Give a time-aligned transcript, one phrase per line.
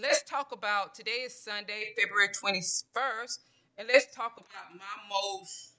[0.00, 3.38] let's talk about today is Sunday, February 21st,
[3.78, 5.74] and let's talk about my most,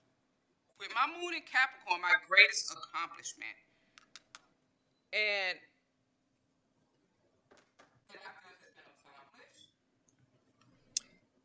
[0.79, 3.55] with my moon in Capricorn, my greatest accomplishment.
[5.13, 5.57] And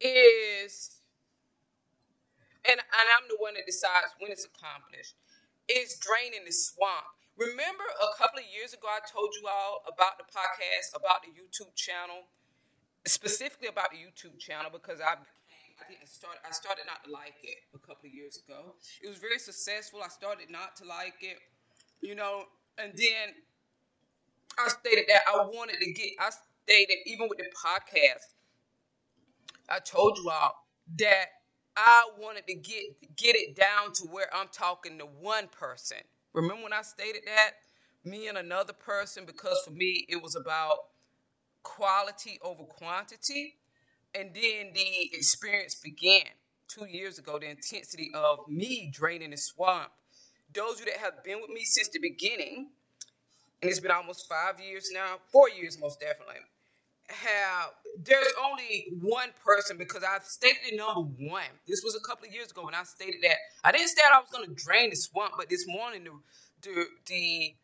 [0.00, 0.98] is,
[2.66, 5.14] and, and I'm the one that decides when it's accomplished,
[5.70, 7.06] is draining the swamp.
[7.38, 11.30] Remember a couple of years ago, I told you all about the podcast, about the
[11.34, 12.26] YouTube channel,
[13.06, 15.16] specifically about the YouTube channel because I
[15.80, 16.36] I didn't start.
[16.46, 18.74] I started not to like it a couple of years ago.
[19.02, 20.00] It was very successful.
[20.04, 21.38] I started not to like it,
[22.00, 22.44] you know,
[22.78, 23.34] and then
[24.58, 26.10] I stated that I wanted to get.
[26.18, 26.30] I
[26.64, 28.34] stated even with the podcast,
[29.68, 30.54] I told you all
[30.98, 31.26] that
[31.76, 35.98] I wanted to get get it down to where I'm talking to one person.
[36.32, 37.52] Remember when I stated that?
[38.04, 40.76] Me and another person, because for me it was about
[41.64, 43.56] quality over quantity.
[44.14, 46.26] And then the experience began
[46.68, 49.90] two years ago, the intensity of me draining the swamp.
[50.54, 52.70] Those of you that have been with me since the beginning,
[53.60, 56.36] and it's been almost five years now, four years most definitely,
[57.08, 57.70] have
[58.02, 61.44] there's only one person because I've stated number one.
[61.66, 64.20] This was a couple of years ago when I stated that I didn't state I
[64.20, 66.12] was going to drain the swamp, but this morning the,
[66.62, 67.54] the the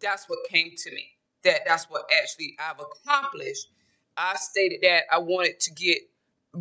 [0.00, 1.06] that's what came to me.
[1.44, 3.68] That that's what actually I've accomplished.
[4.16, 5.98] I stated that I wanted to get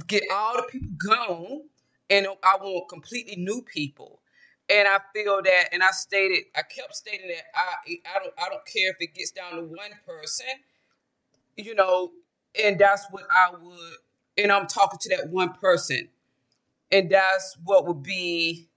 [0.08, 1.62] get all the people gone,
[2.10, 4.22] and I want completely new people.
[4.70, 8.50] And I feel that, and I stated, I kept stating that I I don't I
[8.50, 10.48] don't care if it gets down to one person
[11.58, 12.12] you know,
[12.64, 13.94] and that's what I would,
[14.38, 16.10] and I'm talking to that one person,
[16.92, 18.70] and that's what would be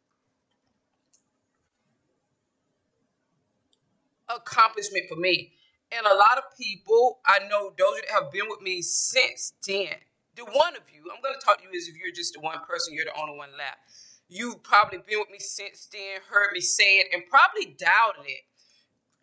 [4.29, 5.53] accomplishment for me.
[5.93, 9.95] And a lot of people, I know those that have been with me since then,
[10.37, 12.41] the one of you, I'm going to talk to you as if you're just the
[12.41, 13.79] one person, you're the only one left.
[14.29, 18.43] You've probably been with me since then, heard me say it, and probably doubted it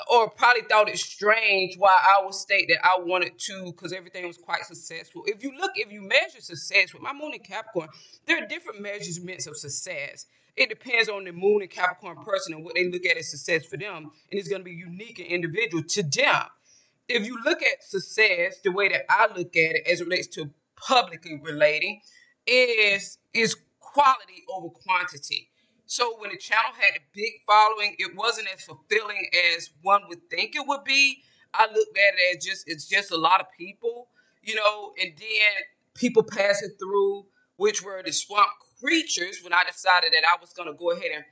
[0.09, 4.25] or probably thought it strange why I would state that I wanted to because everything
[4.27, 5.23] was quite successful.
[5.25, 7.89] If you look, if you measure success with my moon in Capricorn,
[8.25, 10.25] there are different measurements of success.
[10.55, 13.65] It depends on the moon and Capricorn person and what they look at as success
[13.65, 16.45] for them, and it's going to be unique and individual to them.
[17.11, 20.27] If you look at success the way that I look at it as it relates
[20.35, 22.01] to publicly relating,
[22.47, 25.49] is is quality over quantity.
[25.85, 30.29] So when the channel had a big following, it wasn't as fulfilling as one would
[30.29, 31.21] think it would be.
[31.53, 34.07] I looked at it as just it's just a lot of people,
[34.41, 35.53] you know, and then
[35.93, 37.25] people passing through,
[37.57, 38.49] which were the swamp
[38.79, 39.41] creatures.
[39.43, 41.25] When I decided that I was gonna go ahead and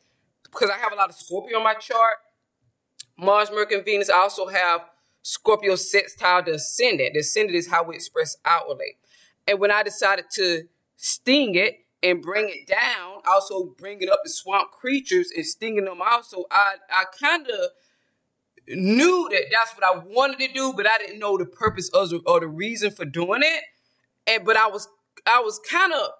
[0.44, 2.18] because I have a lot of Scorpio on my chart,
[3.18, 4.10] Mars, Mercury, and Venus.
[4.10, 4.82] I also have
[5.30, 7.14] Scorpio sextile the ascendant.
[7.14, 8.98] The is how we express outwardly.
[9.48, 10.64] And when I decided to
[10.98, 16.00] sting it, and bring it down, also bringing up the swamp creatures and stinging them
[16.02, 17.70] also, I, I kind of
[18.70, 22.12] knew that that's what I wanted to do, but I didn't know the purpose of,
[22.26, 23.64] or the reason for doing it.
[24.28, 24.88] And but I was
[25.26, 26.12] I was kind of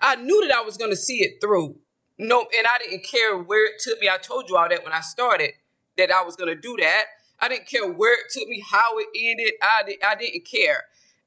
[0.00, 1.76] I knew that I was going to see it through.
[2.18, 4.08] No, and I didn't care where it took me.
[4.08, 5.52] I told you all that when I started
[5.98, 7.04] that I was going to do that.
[7.42, 9.54] I didn't care where it took me, how it ended.
[9.62, 10.84] I I didn't care.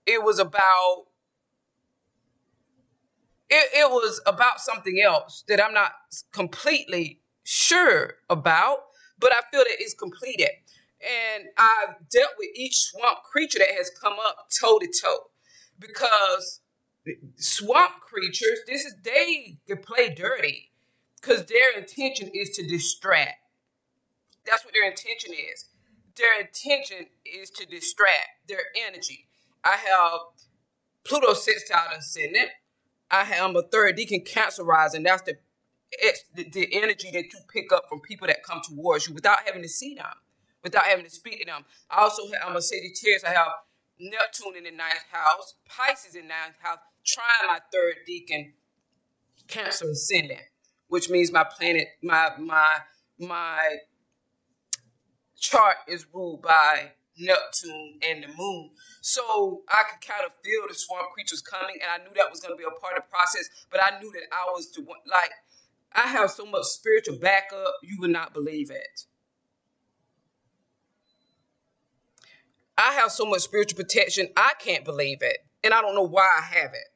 [0.07, 1.05] It was about
[3.49, 5.91] it, it was about something else that I'm not
[6.33, 8.79] completely sure about,
[9.19, 10.49] but I feel that it's completed.
[11.01, 15.19] And I've dealt with each swamp creature that has come up toe to toe
[15.79, 16.61] because
[17.37, 20.71] swamp creatures, this is they can play dirty
[21.21, 23.35] because their intention is to distract.
[24.45, 25.65] That's what their intention is.
[26.17, 29.27] Their intention is to distract their energy.
[29.63, 30.19] I have
[31.03, 32.49] Pluto sextile ascendant.
[33.11, 35.03] I am a third decan cancer rising.
[35.03, 35.37] That's the,
[36.35, 39.61] the the energy that you pick up from people that come towards you without having
[39.61, 40.05] to see them,
[40.63, 41.63] without having to speak to them.
[41.89, 43.23] I also have, I'm a Sagittarius.
[43.23, 43.51] I have
[43.99, 48.53] Neptune in the ninth house, Pisces in the ninth house, trine my third decan
[49.47, 50.41] Cancer ascendant,
[50.87, 52.79] which means my planet, my my
[53.19, 53.77] my
[55.39, 58.71] chart is ruled by Neptune and the moon.
[59.01, 62.39] So I could kind of feel the swamp creatures coming, and I knew that was
[62.39, 63.49] going to be a part of the process.
[63.71, 65.31] But I knew that I was the one, like,
[65.93, 69.05] I have so much spiritual backup, you would not believe it.
[72.77, 75.37] I have so much spiritual protection, I can't believe it.
[75.63, 76.87] And I don't know why I have it.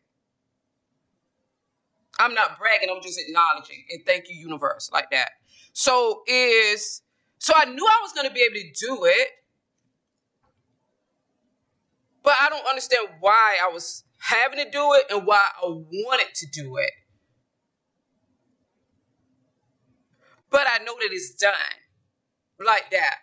[2.19, 3.85] I'm not bragging, I'm just acknowledging.
[3.89, 5.29] And thank you, universe, like that.
[5.71, 7.01] So is
[7.39, 9.29] so I knew I was gonna be able to do it
[12.23, 16.33] But I don't understand why I was having to do it and why I wanted
[16.35, 16.91] to do it.
[20.51, 21.53] But I know that it's done
[22.65, 23.15] like that.